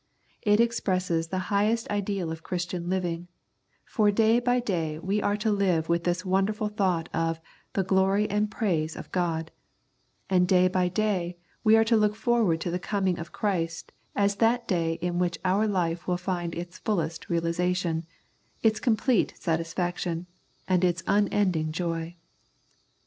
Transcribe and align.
It 0.41 0.59
expresses 0.59 1.27
the 1.27 1.37
highest 1.53 1.87
ideal 1.91 2.31
of 2.31 2.41
Christian 2.41 2.89
living, 2.89 3.27
for 3.85 4.09
day 4.09 4.39
by 4.39 4.59
day 4.59 4.97
we 4.97 5.21
are 5.21 5.37
to 5.37 5.51
live 5.51 5.89
with 5.89 6.05
this 6.05 6.25
wonderful 6.25 6.69
thought 6.69 7.07
of" 7.13 7.39
the 7.73 7.83
glory 7.83 8.27
and 8.27 8.49
praise 8.49 8.95
of 8.97 9.11
God," 9.11 9.51
and 10.27 10.47
day 10.47 10.67
by 10.67 10.87
day 10.87 11.37
we 11.63 11.77
are 11.77 11.83
to 11.83 11.95
look 11.95 12.15
forward 12.15 12.59
to 12.61 12.71
the 12.71 12.79
coming 12.79 13.19
of 13.19 13.31
Christ 13.31 13.91
as 14.15 14.37
that 14.37 14.67
day 14.67 14.93
in 15.03 15.19
which 15.19 15.37
our 15.45 15.67
life 15.67 16.07
will 16.07 16.17
find 16.17 16.55
its 16.55 16.79
fullest 16.79 17.29
realisation, 17.29 18.07
its 18.63 18.79
complete 18.79 19.35
satisfaction, 19.37 20.25
and 20.67 20.83
its 20.83 21.03
unending 21.05 21.71
joy. 21.71 22.15